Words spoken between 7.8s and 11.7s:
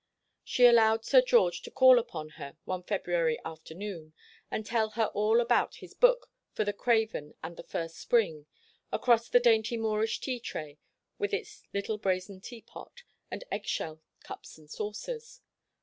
Spring, across the dainty Moorish tea tray, with its